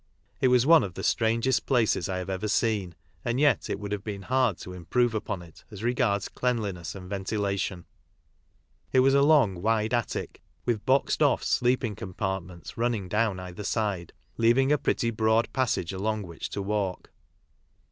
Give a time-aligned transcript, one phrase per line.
[0.39, 3.91] 7 as one of the strangest places I have ever seen, and yet it would
[3.91, 7.83] have been hard to improve upon it as regards cleanliness and ventilaliui.
[8.93, 13.63] It was a long, wide attic, with boxed off sleeping compart ments running down either
[13.63, 17.11] side, leaving a pretty broad passage along which to walk.